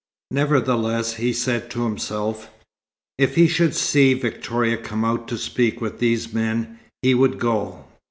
Nevertheless, 0.31 1.17
he 1.17 1.31
said 1.31 1.69
to 1.69 1.83
himself, 1.83 2.49
if 3.19 3.35
he 3.35 3.47
should 3.47 3.75
see 3.75 4.15
Victoria 4.15 4.77
come 4.77 5.05
out 5.05 5.27
to 5.27 5.37
speak 5.37 5.79
with 5.79 5.99
these 5.99 6.33
men, 6.33 6.79
he 7.03 7.13
would 7.13 7.37
go. 7.37 7.85